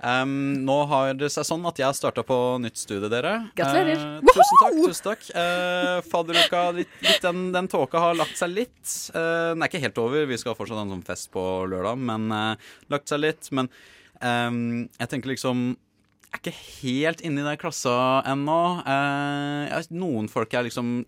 Um, 0.00 0.62
nå 0.64 0.76
har 0.88 1.10
det 1.18 1.28
seg 1.28 1.44
sånn 1.44 1.66
at 1.68 1.76
jeg 1.76 1.84
har 1.84 1.96
starta 1.96 2.22
på 2.24 2.36
nytt 2.62 2.78
studie, 2.80 3.10
dere. 3.12 3.34
Gratulerer. 3.58 4.00
Uh, 4.00 4.30
tusen 4.32 4.60
takk. 4.62 4.78
tusen 4.78 5.06
takk 5.10 5.26
uh, 5.36 5.98
Fadderuka, 6.08 6.62
litt, 6.78 6.94
litt, 7.04 7.20
den, 7.24 7.50
den 7.52 7.68
tåka 7.68 8.00
har 8.00 8.16
lagt 8.16 8.38
seg 8.40 8.54
litt. 8.54 8.80
Uh, 9.12 9.52
den 9.52 9.60
er 9.60 9.68
ikke 9.68 9.82
helt 9.84 10.00
over, 10.00 10.24
vi 10.30 10.40
skal 10.40 10.56
fortsatt 10.56 10.80
ha 10.80 10.86
en 10.86 10.94
sånn 10.96 11.04
fest 11.04 11.28
på 11.34 11.44
lørdag, 11.68 12.00
men 12.00 12.32
lagt 12.92 13.12
seg 13.12 13.20
litt. 13.26 13.52
Men 13.52 13.68
um, 14.24 14.88
jeg 14.96 15.12
tenker 15.12 15.34
liksom 15.34 15.66
Jeg 16.30 16.38
er 16.38 16.42
ikke 16.44 16.58
helt 16.80 17.24
inne 17.26 17.42
i 17.42 17.48
den 17.50 17.60
klassa 17.60 18.22
ennå. 18.30 18.60
Noen 19.90 20.32
folk 20.32 20.56
jeg 20.56 20.70
liksom 20.70 21.02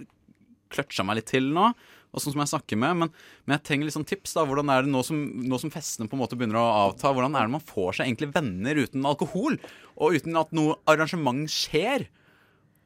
kløtsja 0.73 1.07
meg 1.07 1.21
litt 1.21 1.31
til 1.33 1.53
nå 1.55 1.71
og 2.13 2.21
sånn 2.21 2.35
som 2.35 2.43
jeg 2.43 2.53
snakker 2.53 2.81
med. 2.81 2.97
Men, 3.03 3.13
men 3.47 3.57
jeg 3.57 3.65
trenger 3.67 3.89
litt 3.89 3.97
sånn 3.97 4.09
tips. 4.09 4.35
da, 4.37 4.45
Hvordan 4.49 4.73
er 4.73 4.85
det 4.85 4.93
nå 4.93 5.03
som, 5.07 5.21
nå 5.49 5.61
som, 5.61 5.73
festene 5.73 6.11
på 6.11 6.19
en 6.19 6.23
måte 6.23 6.39
begynner 6.39 6.61
å 6.61 6.67
avta, 6.89 7.13
hvordan 7.13 7.39
er 7.39 7.49
det 7.49 7.55
man 7.55 7.65
får 7.65 7.99
seg 7.99 8.11
egentlig 8.11 8.33
venner 8.35 8.83
uten 8.85 9.07
alkohol? 9.09 9.57
Og 9.97 10.19
uten 10.19 10.37
at 10.41 10.53
noe 10.57 10.77
arrangement 10.93 11.49
skjer? 11.53 12.07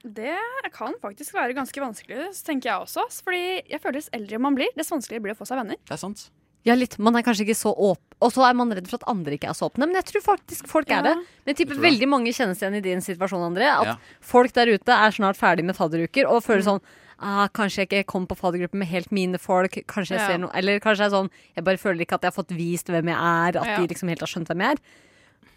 Det 0.07 0.39
kan 0.75 0.95
faktisk 1.03 1.35
være 1.35 1.57
ganske 1.57 1.83
vanskelig, 1.83 2.31
tenker 2.47 2.71
jeg 2.71 2.87
også. 2.87 3.09
Fordi 3.27 3.45
jeg 3.67 3.83
føler 3.83 3.99
dess 3.99 4.13
eldre 4.15 4.43
man 4.43 4.59
blir, 4.59 4.71
dess 4.79 4.95
vanskeligere 4.95 5.25
blir 5.25 5.35
det 5.35 5.41
å 5.41 5.43
få 5.43 5.51
seg 5.51 5.63
venner. 5.65 5.83
Det 5.83 5.97
er 5.97 6.03
sant. 6.07 6.29
Ja, 6.67 6.75
litt. 6.75 6.99
Man 6.99 7.15
er 7.15 7.23
kanskje 7.23 7.47
ikke 7.47 7.55
så 7.57 7.71
åpen. 7.73 8.03
Og 8.25 8.33
så 8.33 8.43
er 8.49 8.55
man 8.59 8.73
redd 8.75 8.89
for 8.89 8.97
at 8.99 9.05
andre 9.13 9.37
ikke 9.37 9.49
er 9.51 9.55
så 9.55 9.69
åpne. 9.71 9.87
Men 9.87 9.95
jeg 10.01 10.07
tror 10.09 10.23
faktisk 10.37 10.67
folk 10.67 10.89
Ja. 10.91 10.99
er 10.99 11.03
det. 11.03 11.17
Men 11.45 11.55
jeg 11.55 11.57
tipper 11.61 11.79
veldig 11.81 12.09
mange 12.09 12.33
kjennes 12.35 12.59
igjen 12.59 12.75
i 12.75 12.81
din 12.81 12.99
situasjon, 13.01 13.45
André. 13.55 13.69
At 13.71 13.85
Ja. 13.87 13.97
folk 14.21 14.53
der 14.53 14.67
ute 14.75 14.89
er 14.91 15.11
snart 15.13 15.37
ferdig 15.37 15.65
med 15.65 15.77
fadderuker 15.77 16.25
og 16.27 16.43
Mm. 16.43 16.47
føler 16.47 16.63
sånn 16.65 16.81
ah, 17.21 17.49
Kanskje 17.49 17.87
jeg 17.87 17.89
ikke 17.89 18.07
kom 18.07 18.27
på 18.27 18.37
faddergruppe 18.37 18.75
med 18.75 18.89
helt 18.89 19.11
mine 19.13 19.39
folk. 19.39 19.73
Kanskje 19.87 20.17
jeg 20.17 20.21
Ja. 20.21 20.27
ser 20.29 20.39
noe 20.39 20.51
Eller 20.55 20.81
kanskje 20.81 20.99
jeg 21.05 21.13
er 21.13 21.17
sånn 21.17 21.31
Jeg 21.55 21.65
bare 21.65 21.77
føler 21.79 22.01
ikke 22.05 22.15
at 22.15 22.23
jeg 22.23 22.33
har 22.35 22.43
fått 22.43 22.57
vist 22.57 22.87
hvem 22.89 23.07
jeg 23.07 23.17
er. 23.17 23.49
At 23.61 23.67
Ja. 23.67 23.77
de 23.81 23.87
liksom 23.95 24.09
helt 24.09 24.21
har 24.21 24.27
skjønt 24.29 24.49
hvem 24.49 24.61
jeg 24.61 24.71
er. 24.73 24.81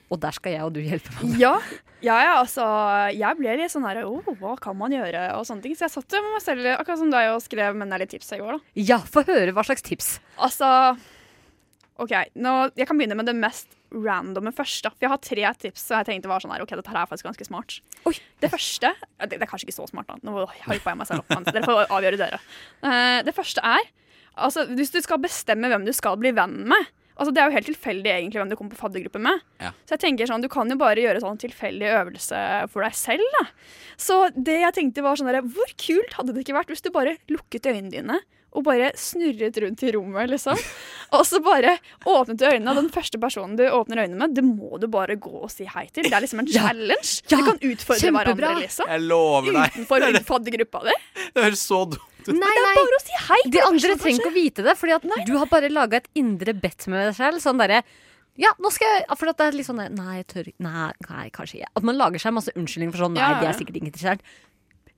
Og 0.09 0.19
der 0.21 0.33
skal 0.35 0.55
jeg 0.55 0.65
og 0.65 0.73
du 0.73 0.81
hjelpe 0.81 1.13
meg. 1.19 1.37
Ja, 1.41 1.55
ja, 1.99 2.15
ja, 2.23 2.33
altså 2.39 2.63
Jeg 3.11 3.35
ble 3.35 3.57
litt 3.59 3.73
sånn 3.73 3.83
her 3.83 4.05
oh, 4.07 4.23
Hva 4.39 4.53
kan 4.61 4.77
man 4.79 4.93
gjøre? 4.95 5.25
Og 5.35 5.45
sånne 5.47 5.65
ting. 5.65 5.75
Så 5.77 5.85
jeg 5.87 5.95
satt 5.97 6.15
jo 6.15 6.23
med 6.23 6.37
meg 6.37 6.43
selv 6.45 6.69
akkurat 6.77 7.01
som 7.01 7.13
deg 7.13 7.31
og 7.33 7.43
skrev 7.43 7.77
med 7.77 7.95
litt 7.99 8.13
tips 8.15 8.33
i 8.37 8.41
går. 8.41 8.57
da 8.57 8.87
Ja, 8.93 8.99
få 9.03 9.25
høre 9.27 9.53
hva 9.55 9.65
slags 9.67 9.85
tips. 9.85 10.17
Altså 10.39 10.69
OK, 11.99 12.13
nå, 12.39 12.53
jeg 12.79 12.87
kan 12.87 12.95
begynne 12.95 13.17
med 13.19 13.27
det 13.27 13.35
mest 13.35 13.75
randomme 13.91 14.53
først. 14.55 14.85
da 14.85 14.93
For 14.93 15.03
jeg 15.03 15.11
har 15.11 15.21
tre 15.23 15.49
tips, 15.65 15.83
så 15.89 15.99
jeg 15.99 16.07
tenkte 16.07 16.31
var 16.31 16.39
sånn 16.39 16.53
her, 16.53 16.63
ok, 16.63 16.77
dette 16.79 16.93
her 16.93 17.01
er 17.01 17.09
faktisk 17.09 17.27
ganske 17.27 17.47
smart. 17.47 17.79
Oi. 18.07 18.13
Det 18.39 18.51
første 18.53 18.93
det, 18.95 19.33
det 19.33 19.41
er 19.43 19.49
kanskje 19.49 19.67
ikke 19.67 19.79
så 19.81 19.87
smart, 19.89 20.07
da. 20.07 20.15
Nå 20.23 20.45
hypa 20.47 20.93
jeg 20.93 20.99
meg 21.01 21.09
selv 21.09 21.25
opp. 21.25 21.33
Men 21.33 21.49
dere 21.49 21.67
får 21.67 21.91
avgjøre 21.97 22.21
dere. 22.21 22.39
Uh, 22.85 23.19
det 23.27 23.35
første 23.35 23.63
er 23.65 23.83
altså, 24.39 24.63
hvis 24.71 24.93
du 24.95 25.01
skal 25.03 25.19
bestemme 25.19 25.71
hvem 25.71 25.83
du 25.87 25.91
skal 25.95 26.15
bli 26.21 26.31
venn 26.37 26.61
med. 26.71 26.87
Altså, 27.19 27.33
det 27.35 27.41
er 27.43 27.49
jo 27.49 27.55
helt 27.57 27.67
tilfeldig 27.67 28.11
egentlig 28.13 28.39
hvem 28.39 28.49
du 28.51 28.55
kommer 28.55 28.71
på 28.73 28.79
faddergruppe 28.79 29.19
med. 29.19 29.41
Ja. 29.59 29.73
Så 29.83 29.97
jeg 29.97 30.03
tenker 30.05 30.29
sånn, 30.29 30.41
Du 30.41 30.47
kan 30.51 30.71
jo 30.71 30.77
bare 30.79 31.03
gjøre 31.03 31.19
sånn 31.19 31.39
tilfeldig 31.41 31.89
øvelse 31.99 32.39
for 32.71 32.85
deg 32.87 32.95
selv. 32.95 33.25
da. 33.35 33.45
Så 33.99 34.19
det 34.35 34.61
jeg 34.61 34.77
tenkte 34.77 35.03
var 35.03 35.19
sånn 35.19 35.27
der, 35.27 35.41
Hvor 35.43 35.67
kult 35.75 36.15
hadde 36.15 36.33
det 36.33 36.45
ikke 36.45 36.55
vært 36.55 36.71
hvis 36.71 36.85
du 36.85 36.91
bare 36.95 37.17
lukket 37.27 37.67
øynene 37.67 37.91
dine 37.91 38.21
og 38.49 38.63
bare 38.65 38.91
snurret 38.97 39.57
rundt 39.61 39.83
i 39.85 39.91
rommet, 39.93 40.29
liksom? 40.31 40.57
Og 41.17 41.25
så 41.27 41.39
bare 41.45 41.75
åpnet 42.09 42.39
du 42.41 42.45
øynene, 42.49 42.71
og 42.73 42.79
den 42.81 42.89
første 42.93 43.19
personen 43.21 43.55
du 43.59 43.63
åpner 43.69 44.03
øynene 44.05 44.17
med, 44.23 44.33
det 44.37 44.43
må 44.45 44.79
du 44.81 44.87
bare 44.91 45.15
gå 45.21 45.33
og 45.43 45.51
si 45.53 45.67
hei 45.69 45.85
til. 45.93 46.07
Det 46.09 46.15
er 46.17 46.25
liksom 46.25 46.41
en 46.43 46.49
challenge. 46.57 47.11
Ja. 47.29 47.37
Du 47.37 47.45
kan 47.51 47.61
utfordre 47.61 48.01
Kjempebra. 48.07 48.33
hverandre, 48.35 48.65
liksom. 48.65 48.89
Jeg 48.89 49.05
lover 49.05 49.51
deg. 49.59 49.77
Utenfor 49.77 50.21
faddergruppa 50.33 50.83
di. 50.89 50.97
Det 51.35 51.45
høres 51.47 51.63
så 51.69 51.83
dumt 51.85 52.05
ut. 52.27 52.33
Nei, 52.35 52.55
nei. 52.65 52.75
Bare 52.81 52.97
å 52.99 53.01
si 53.05 53.15
hei 53.29 53.39
De 53.53 53.61
andre 53.63 53.95
trenger 54.01 54.19
ikke 54.19 54.29
å 54.29 54.35
vite 54.35 54.63
det, 54.65 54.73
Fordi 54.77 54.93
at 54.97 55.05
du 55.25 55.31
har 55.39 55.47
bare 55.49 55.69
laga 55.71 56.01
et 56.01 56.09
indre 56.19 56.53
bedt 56.53 56.85
med 56.91 56.99
deg 57.07 57.15
selv. 57.17 57.39
Sånn 57.41 57.61
derre 57.61 57.79
ja, 58.39 58.51
nå 58.61 58.69
skal 58.71 58.91
jeg 58.99 59.17
For 59.19 59.31
at 59.31 59.39
det 59.39 59.47
er 59.49 59.55
litt 59.57 59.67
sånn 59.67 59.79
Nei, 59.95 60.19
jeg 60.21 60.27
tør 60.31 60.49
Nei, 60.63 60.89
nei, 61.09 61.23
kanskje 61.35 61.57
ikke. 61.61 61.71
At 61.79 61.87
man 61.87 61.97
lager 61.99 62.21
seg 62.23 62.35
masse 62.35 62.53
unnskyldninger 62.55 62.93
for 62.95 63.05
sånn 63.07 63.15
Nei, 63.17 63.23
Ja, 63.23 63.31
ja, 63.33 63.39
de 63.41 63.49
er 63.49 63.57
sikkert 63.57 63.79
ikke 63.79 63.89
interessert. 63.89 64.23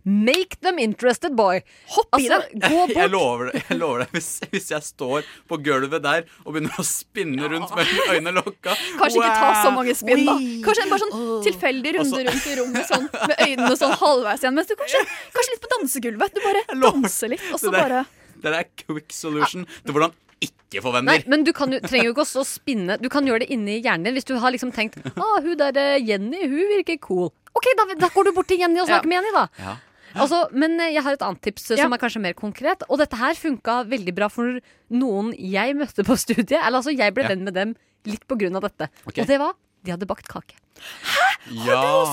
Make 0.03 0.57
them 0.61 0.79
interested, 0.79 1.35
boy. 1.37 1.61
Hopp 1.95 2.17
i 2.19 2.27
Altså, 2.29 2.39
det. 2.53 2.61
gå 2.63 2.79
Jeg 2.89 2.95
bort. 2.95 3.11
lover 3.13 3.51
det. 3.51 3.61
jeg 3.69 3.77
lover 3.81 3.99
deg 4.05 4.15
hvis, 4.17 4.29
hvis 4.51 4.69
jeg 4.73 4.81
står 4.87 5.27
på 5.51 5.59
gulvet 5.65 6.01
der 6.03 6.23
og 6.45 6.53
begynner 6.55 6.79
å 6.81 6.85
spinne 6.87 7.49
rundt 7.51 7.75
med 7.77 7.91
øynene 8.09 8.33
lokka 8.39 8.73
Kanskje 8.97 9.21
ikke 9.21 9.35
ta 9.37 9.51
så 9.61 9.73
mange 9.75 9.93
spinn, 9.99 10.23
da. 10.25 10.37
Kanskje 10.65 10.85
en 10.87 10.93
bare 10.95 11.03
sånn 11.05 11.43
tilfeldig 11.45 11.93
runde 11.99 12.07
altså. 12.07 12.23
rundt 12.31 12.47
i 12.49 12.57
rommet 12.61 12.89
sånn, 12.89 13.05
med 13.29 13.37
øynene 13.45 13.77
sånn 13.77 13.93
halvveis 14.01 14.41
igjen. 14.45 14.57
Mens 14.57 14.71
du 14.71 14.75
kanskje, 14.79 15.03
kanskje 15.37 15.53
litt 15.55 15.61
på 15.67 15.71
dansegulvet. 15.77 16.33
Du 16.33 16.41
bare 16.47 16.65
danser 16.81 17.31
litt, 17.35 17.45
og 17.53 17.59
så 17.61 17.69
Det 17.69 17.77
der- 17.77 17.87
bare 17.89 18.05
Det 18.41 18.53
er 18.57 18.65
quick 18.85 19.13
solution 19.13 19.67
til 19.85 19.93
hvordan 19.93 20.13
ikke 20.41 20.81
få 20.81 20.95
Nei, 21.05 21.19
men 21.29 21.43
du 21.45 21.51
kan 21.53 21.69
trenger 21.69 22.07
jo 22.07 22.13
ikke 22.15 22.23
også 22.23 22.41
å 22.41 22.47
spinne 22.47 22.95
Du 22.97 23.09
kan 23.13 23.27
gjøre 23.27 23.43
det 23.43 23.51
inni 23.53 23.75
hjernen 23.83 24.07
din 24.07 24.15
hvis 24.17 24.25
du 24.25 24.33
har 24.41 24.49
liksom 24.55 24.71
tenkt 24.73 24.97
ah, 25.13 25.37
hun 25.43 25.53
der 25.59 25.77
eh, 25.77 25.99
Jenny, 26.01 26.39
hun 26.49 26.71
virker 26.71 26.97
cool. 27.05 27.27
Ok, 27.53 27.67
da, 27.77 27.85
da 27.99 28.07
går 28.09 28.23
du 28.23 28.31
bort 28.33 28.47
til 28.49 28.57
Jenny 28.63 28.79
og 28.81 28.87
snakker 28.89 29.05
med 29.11 29.19
Jenny, 29.19 29.33
da. 29.35 29.43
Ja. 29.59 29.75
Altså, 30.15 30.41
men 30.51 30.79
eh, 30.79 30.91
jeg 30.95 31.03
har 31.05 31.13
et 31.13 31.21
annet 31.27 31.41
tips 31.41 31.71
eh, 31.71 31.77
Ja. 31.77 31.83
som 31.85 31.93
er 31.93 32.01
kanskje 32.01 32.21
mer 32.21 32.33
konkret. 32.33 32.83
Og 32.89 32.97
dette 32.99 33.15
her 33.15 33.33
funka 33.37 33.81
veldig 33.87 34.13
bra 34.15 34.27
for 34.29 34.59
noen 34.91 35.33
jeg 35.37 35.75
møtte 35.79 36.03
på 36.07 36.17
studiet. 36.19 36.59
Eller 36.59 36.79
altså, 36.81 36.91
jeg 36.95 37.13
ble 37.13 37.23
Ja. 37.23 37.29
venn 37.35 37.43
med 37.47 37.53
dem 37.53 37.75
litt 38.05 38.25
på 38.27 38.35
grunn 38.39 38.55
av 38.55 38.61
dette. 38.67 38.89
Okay. 39.07 39.21
Og 39.23 39.27
det 39.27 39.39
var 39.39 39.53
de 39.83 39.91
hadde 39.95 40.05
bakt 40.05 40.27
kake. 40.29 40.53
Hæ?! 40.77 41.65
Ja, 41.65 42.05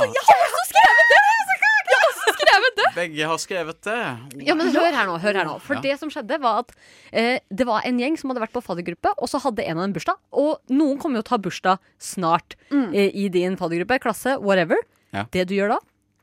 begge 2.97 3.26
har 3.28 3.38
skrevet 3.38 3.81
det. 3.84 3.98
Ja, 4.47 4.54
men 4.58 4.70
hør 4.75 4.92
her 4.94 5.06
nå. 5.06 5.19
hør 5.22 5.37
her 5.38 5.47
nå 5.47 5.56
For 5.62 5.75
Ja. 5.76 5.81
det 5.84 5.98
som 6.00 6.10
skjedde, 6.10 6.38
var 6.41 6.60
at 6.64 6.72
eh, 7.12 7.38
det 7.50 7.66
var 7.66 7.82
en 7.84 7.98
gjeng 8.00 8.16
som 8.19 8.31
hadde 8.31 8.41
vært 8.42 8.53
på 8.56 8.62
faddergruppe, 8.64 9.12
og 9.19 9.28
så 9.31 9.41
hadde 9.42 9.64
en 9.66 9.78
av 9.78 9.84
dem 9.87 9.92
bursdag. 9.94 10.16
Og 10.32 10.58
noen 10.70 10.98
kommer 10.98 11.20
jo 11.20 11.22
til 11.22 11.34
å 11.34 11.37
ha 11.37 11.42
bursdag 11.44 11.78
snart 12.00 12.56
eh, 12.72 13.10
i 13.14 13.28
din 13.28 13.56
faddergruppe, 13.56 14.00
klasse, 14.03 14.38
whatever. 14.41 14.76
Ja. 15.12 15.26
Det 15.31 15.47
du 15.48 15.54
gjør 15.54 15.76
da, 15.76 15.78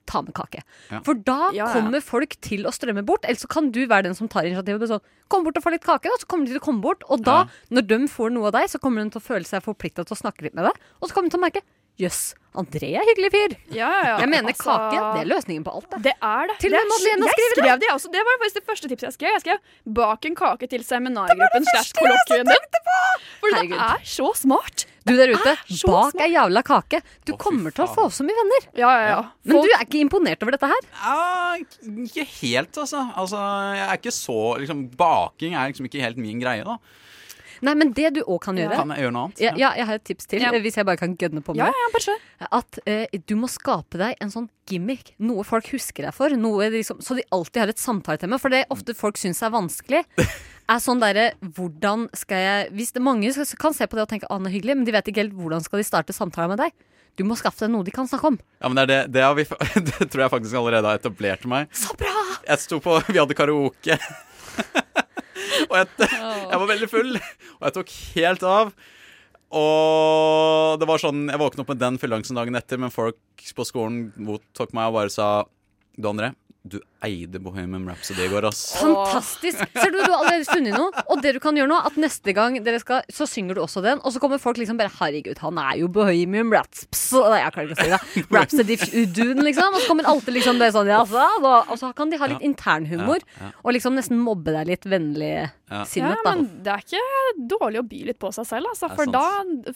ta 0.06 0.22
med 0.22 0.34
kake. 0.38 0.62
Ja. 0.92 1.00
For 1.06 1.14
da 1.16 1.52
Ja, 1.52 1.66
ja. 1.66 1.74
kommer 1.74 2.02
folk 2.02 2.36
til 2.42 2.66
å 2.66 2.74
strømme 2.76 3.04
bort. 3.06 3.26
Eller 3.26 3.40
så 3.42 3.48
kan 3.52 3.72
du 3.72 3.82
være 3.88 4.04
den 4.10 4.16
som 4.16 4.28
tar 4.28 4.44
initiativet. 4.48 4.82
og 4.82 4.90
Sånn, 4.96 5.02
kom 5.30 5.44
bort 5.44 5.58
og 5.58 5.64
få 5.66 5.72
litt 5.74 5.84
kake, 5.86 6.04
da. 6.10 6.18
Så 6.22 6.28
kommer 6.28 6.46
de 6.46 6.54
til 6.54 6.62
å 6.62 6.66
komme 6.66 6.82
bort. 6.82 7.04
Og 7.10 7.24
da, 7.26 7.46
når 7.72 7.88
de 7.88 7.98
får 8.08 8.32
noe 8.36 8.48
av 8.48 8.54
deg, 8.60 8.70
så 8.70 8.80
kommer 8.80 9.04
de 9.04 9.10
til 9.16 9.22
å 9.22 9.28
føle 9.28 9.46
seg 9.46 9.64
forplikta 9.66 10.06
til 10.06 10.16
å 10.16 10.22
snakke 10.22 10.44
litt 10.48 10.54
med 10.56 10.66
deg. 10.70 10.74
Og 11.02 11.10
så 11.10 11.14
kommer 11.18 11.30
de 11.30 11.36
til 11.38 11.42
å 11.42 11.46
merke 11.48 11.62
Jøss, 12.02 12.34
André 12.56 12.90
er 12.96 13.04
hyggelig 13.08 13.30
fyr. 13.34 13.54
Ja, 13.76 13.88
ja, 13.92 14.04
ja. 14.08 14.16
Jeg 14.24 14.30
mener 14.32 14.52
Altså, 14.52 14.64
kake, 14.72 15.00
det 15.16 15.22
er 15.26 15.28
løsningen 15.28 15.64
på 15.66 15.74
alt. 15.76 15.88
Det. 15.92 16.00
Det 16.08 16.14
er 16.24 16.48
det. 16.50 16.56
Til 16.64 16.72
det 16.72 16.80
er- 16.80 16.88
Madeleine 16.92 17.28
jeg 17.28 17.50
skrev 17.52 17.68
det. 17.68 17.80
det 17.84 17.90
også. 17.92 18.12
Det 18.14 18.24
var 18.28 18.38
faktisk 18.42 18.56
det 18.60 18.66
første 18.70 18.88
tipset 18.92 19.08
jeg 19.10 19.16
skrev. 19.18 19.32
Jeg 19.36 19.42
skrev 19.44 19.58
'bak 19.94 20.26
en 20.26 20.36
kake 20.36 20.70
til 20.72 20.84
seminargruppen 20.84 21.66
slash 21.72 21.92
kollokvien 22.00 22.48
din'. 22.48 22.68
For 23.40 23.48
det 23.52 23.72
er 23.72 24.00
så 24.04 24.32
smart. 24.36 24.86
Du 25.06 25.14
der 25.16 25.36
ute, 25.36 25.54
bak 25.86 26.16
ei 26.20 26.32
jævla 26.34 26.64
kake. 26.66 27.02
Du 27.28 27.36
kommer 27.38 27.72
til 27.76 27.86
å 27.86 27.94
få 27.94 28.08
så 28.10 28.24
mye 28.26 28.34
venner. 28.40 28.64
Ja, 28.74 28.90
ja, 28.90 29.08
ja. 29.10 29.22
Men 29.44 29.62
du 29.62 29.70
er 29.76 29.84
ikke 29.86 30.02
imponert 30.02 30.42
over 30.42 30.52
dette 30.56 30.66
her? 30.66 30.82
Ja, 31.04 31.56
ikke 31.86 32.26
helt, 32.42 32.74
altså. 32.78 33.04
altså. 33.16 33.38
Jeg 33.76 33.88
er 33.88 33.98
ikke 34.00 34.16
så 34.16 34.58
liksom, 34.58 34.90
Baking 34.98 35.54
er 35.54 35.68
liksom 35.72 35.86
ikke 35.86 36.02
helt 36.02 36.18
min 36.18 36.40
greie, 36.42 36.64
da. 36.64 36.78
Nei, 37.66 37.74
men 37.81 37.92
det 37.98 38.14
du 38.16 38.22
òg 38.24 38.40
kan 38.46 38.56
gjøre 38.59 38.76
Kan 38.78 38.94
jeg 38.94 39.03
gjøre 39.06 39.14
noe 39.16 39.24
annet? 39.28 39.42
ja, 39.44 39.52
ja, 39.59 39.72
Jeg 39.80 39.86
har 39.90 40.00
et 40.00 40.06
tips 40.08 40.28
til, 40.31 40.42
Ja. 40.46 40.52
eh, 40.53 40.62
hvis 40.64 40.78
jeg 40.80 40.86
bare 40.88 40.98
kan 41.02 41.16
gønne 41.18 41.42
på 41.44 41.56
med 41.56 41.64
Ja, 41.66 41.72
det. 41.96 42.06
ja. 42.08 42.48
At 42.59 42.80
uh, 42.88 43.06
du 43.26 43.36
må 43.40 43.50
skape 43.52 43.98
deg 44.02 44.16
en 44.22 44.30
sånn 44.31 44.50
gimmick. 44.70 45.14
Noe 45.20 45.44
folk 45.48 45.68
husker 45.74 46.06
deg 46.08 46.14
for. 46.14 46.30
Noe 46.30 46.70
liksom, 46.74 47.02
så 47.02 47.16
de 47.18 47.24
alltid 47.31 47.62
har 47.64 47.72
et 47.74 47.81
samtaletema. 47.81 48.40
For 48.42 48.50
det 48.53 48.66
ofte 48.74 48.96
folk 48.96 49.18
syns 49.18 49.42
er 49.46 49.52
vanskelig, 49.53 50.03
er 50.70 50.81
sånn 50.81 51.00
derre 51.02 51.31
Hvordan 51.42 52.08
skal 52.18 52.38
jeg 52.46 52.72
Hvis 52.74 52.92
det 52.94 53.02
mange 53.06 53.31
skal- 53.34 53.58
kan 53.58 53.74
se 53.74 53.86
på 53.88 53.96
det 53.97 54.06
og 54.08 54.09
tenke 54.09 54.28
Anne 54.30 54.47
er 54.50 54.56
hyggelig, 54.59 54.76
men 54.78 54.86
de 54.86 54.92
vet 54.96 55.06
ikke 55.12 55.24
helt 55.26 55.34
hvordan 55.38 55.64
skal 55.66 55.80
de 55.82 55.88
starte 55.88 56.14
samtalen 56.14 56.56
med 56.56 56.59
deg. 56.66 56.72
Du 57.16 57.24
må 57.24 57.38
skaffe 57.40 57.64
deg 57.64 57.70
noe 57.72 57.86
de 57.88 57.92
kan 57.96 58.03
snakke 58.12 58.28
om. 58.28 58.38
Ja, 58.62 58.68
men 58.68 58.76
det, 58.76 58.84
er 58.84 58.88
det, 59.08 59.12
det, 59.16 59.22
har 59.24 59.36
vi, 59.38 59.44
det 59.88 60.09
tror 60.12 60.26
jeg 60.26 60.32
faktisk 60.34 60.56
allerede 60.59 60.84
har 60.92 60.97
etablert 61.00 61.46
meg. 61.47 61.70
Så 61.72 61.96
bra! 61.96 62.12
Jeg 62.46 62.59
sto 62.59 62.82
på 62.84 62.97
Vi 63.08 63.16
hadde 63.22 63.38
karaoke. 63.38 63.96
Og 65.70 65.76
jeg, 65.80 66.09
jeg 66.52 66.59
var 66.62 66.70
veldig 66.72 66.90
full, 66.92 67.18
og 67.58 67.68
jeg 67.68 67.76
tok 67.80 67.96
helt 68.16 68.46
av. 68.50 68.76
Og 69.56 70.80
det 70.81 70.88
var 70.90 71.00
sånn 71.00 71.28
Jeg 71.30 71.40
våknet 71.40 71.62
opp 71.62 71.70
med 71.72 71.80
den 71.80 72.00
fylleangsten 72.02 72.36
dagen 72.36 72.58
etter, 72.58 72.79
men 72.82 72.91
folk 72.91 73.20
på 73.56 73.66
skolen 73.67 74.09
mottok 74.17 74.73
meg 74.76 74.90
og 74.90 74.97
bare 74.97 75.14
sa 75.14 75.28
Du, 75.96 76.09
André, 76.09 76.34
du 76.66 76.79
eide 77.06 77.40
Bohemian 77.44 77.84
Rhapsody 77.88 78.26
i 78.26 78.29
går, 78.32 78.47
ass. 78.50 78.62
Fantastisk! 78.79 79.59
Ser 79.78 79.91
du, 79.94 80.00
du 80.00 80.09
har 80.09 80.23
allerede 80.23 80.47
funnet 80.50 80.73
noe. 80.73 81.03
Og 81.14 81.22
det 81.22 81.35
du 81.35 81.40
kan 81.44 81.58
gjøre 81.58 81.70
nå, 81.70 81.78
at 81.85 81.97
neste 82.02 82.34
gang 82.35 82.58
dere 82.66 82.79
skal, 82.82 83.03
så 83.14 83.28
synger 83.29 83.58
du 83.58 83.62
også 83.62 83.84
den. 83.85 84.02
Og 84.02 84.16
så 84.16 84.22
kommer 84.23 84.41
folk 84.41 84.58
liksom 84.58 84.79
bare 84.79 84.90
Herregud, 84.96 85.38
han 85.44 85.59
er 85.62 85.82
jo 85.84 85.90
Bohemian 85.94 86.50
Rhaps 86.53 86.88
jeg 86.90 87.53
klarer 87.53 87.70
ikke 87.70 87.78
å 87.78 87.84
si 87.84 87.91
det. 87.94 88.26
Rhapsody-duden, 88.34 89.44
liksom. 89.46 89.76
Og 89.78 89.84
så 89.84 89.90
kommer 89.91 90.09
alltid 90.09 90.38
liksom 90.40 90.59
det 90.62 90.72
sånn, 90.76 90.90
ja, 90.90 91.02
så, 91.09 91.26
da. 91.44 91.56
Og 91.70 91.78
så 91.82 91.91
kan 91.97 92.12
de 92.12 92.20
ha 92.22 92.29
litt 92.32 92.46
internhumor. 92.46 93.22
Ja, 93.35 93.50
ja. 93.50 93.52
Og 93.64 93.76
liksom 93.78 93.97
nesten 93.97 94.22
mobbe 94.22 94.56
deg 94.56 94.72
litt 94.73 94.88
vennlig 94.90 95.34
Ja. 95.70 95.84
sinnet, 95.90 96.20
Ja, 96.22 96.32
men 96.32 96.46
det 96.66 96.72
er 96.73 96.84
ikke 96.84 97.47
dårlig 97.56 97.82
å 97.82 97.88
by 97.90 98.03
litt 98.12 98.20
på 98.22 98.32
seg 98.34 98.46
selv, 98.50 98.72
altså. 98.73 98.90
For 98.96 99.09
da 99.09 99.26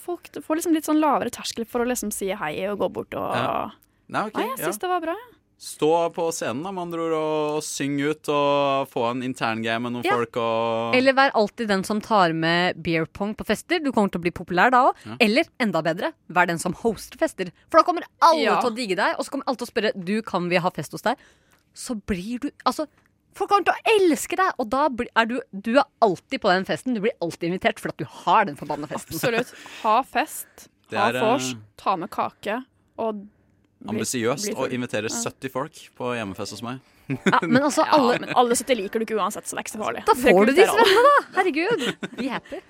folk 0.01 0.30
får 0.45 0.62
liksom 0.62 0.74
litt 0.77 0.86
sånn 0.89 1.01
lavere 1.01 1.33
terskel 1.33 1.65
for 1.69 1.81
å 1.86 1.89
liksom 1.89 2.13
si 2.13 2.30
hei 2.33 2.56
og 2.69 2.80
gå 2.80 2.91
bort 3.00 3.13
og 3.18 3.36
Ja. 3.36 3.71
Nei, 4.09 4.25
ok, 4.25 4.38
Nei, 4.39 4.47
jeg 4.50 4.57
ja. 4.57 4.65
syns 4.65 4.80
det 4.81 4.89
var 4.89 5.01
bra. 5.03 5.15
Stå 5.59 5.89
på 6.15 6.29
scenen 6.31 6.61
da, 6.63 6.71
med 6.71 6.85
andre 6.85 7.01
ord, 7.03 7.15
og 7.19 7.63
synge 7.67 8.13
ut 8.13 8.29
og 8.31 8.88
få 8.94 9.01
en 9.09 9.23
intern 9.27 9.59
game 9.65 9.83
med 9.83 9.97
noen 9.97 10.06
Ja. 10.07 10.15
folk 10.15 10.38
og 10.39 10.95
Eller 10.95 11.11
vær 11.17 11.33
alltid 11.35 11.67
den 11.67 11.83
som 11.83 12.00
tar 12.00 12.31
med 12.31 12.79
beer 12.81 13.06
pong 13.06 13.33
på 13.35 13.44
fester. 13.45 13.79
Du 13.83 13.91
kommer 13.91 14.09
til 14.13 14.21
å 14.21 14.23
bli 14.23 14.31
populær 14.31 14.71
da 14.71 14.85
òg. 14.89 14.95
Ja. 15.06 15.17
Eller 15.19 15.44
enda 15.59 15.81
bedre, 15.83 16.13
vær 16.31 16.47
den 16.47 16.59
som 16.63 16.73
hoster 16.79 17.19
fester. 17.19 17.51
For 17.69 17.79
da 17.81 17.83
kommer 17.83 18.03
alle 18.21 18.41
Ja. 18.45 18.61
til 18.61 18.71
å 18.71 18.75
digge 18.75 18.95
deg, 18.95 19.15
og 19.19 19.25
så 19.25 19.31
kommer 19.31 19.44
alle 19.47 19.57
til 19.57 19.67
å 19.67 19.71
spørre 19.73 20.06
Du, 20.06 20.21
kan 20.21 20.47
vi 20.50 20.56
ha 20.63 20.69
fest 20.71 20.91
hos 20.94 21.01
deg. 21.01 21.17
Så 21.75 21.95
blir 22.07 22.39
du 22.39 22.51
Altså, 22.65 22.88
folk 23.35 23.50
kommer 23.50 23.65
til 23.65 23.73
å 23.75 24.00
elske 24.00 24.38
deg, 24.38 24.53
og 24.57 24.69
da 24.69 24.88
blir, 24.89 25.07
er 25.15 25.25
du 25.25 25.41
Du 25.53 25.75
er 25.77 25.83
alltid 26.01 26.39
på 26.39 26.47
den 26.55 26.63
festen. 26.65 26.94
Du 26.95 27.01
blir 27.01 27.12
alltid 27.21 27.51
invitert 27.51 27.79
for 27.79 27.89
at 27.89 27.97
du 27.97 28.05
har 28.05 28.45
den 28.45 28.55
forbanna 28.55 28.88
festen. 28.88 29.15
Absolutt. 29.19 29.53
Ha 29.83 30.01
fest, 30.03 30.69
ha 30.91 31.09
eh, 31.09 31.19
vors, 31.19 31.53
ta 31.75 31.97
med 31.97 32.09
kake 32.09 32.63
og 32.97 33.27
ambisiøst 33.87 34.49
og 34.55 34.65
å 34.65 34.69
invitere 34.75 35.11
70 35.13 35.53
folk 35.53 35.83
på 35.97 36.13
hjemmefest 36.17 36.57
hos 36.57 36.63
meg. 36.65 36.81
Ja, 37.09 37.39
men 37.45 37.61
altså, 37.63 37.85
alle 37.95 38.19
men 38.19 38.33
alle 38.37 38.57
70 38.57 38.81
liker 38.83 39.01
du 39.01 39.07
ikke 39.07 39.17
uansett, 39.19 39.47
så 39.47 39.55
det 39.55 39.63
er 39.63 39.67
ikke 39.67 39.77
så 39.77 39.83
farlig. 39.85 40.03
Da 40.09 40.17
får 40.19 40.49
du 40.49 40.53
de 40.57 40.67
svennene, 40.67 41.05
da! 41.07 41.15
Herregud. 41.39 41.87
Be 42.17 42.27
happy. 42.33 42.61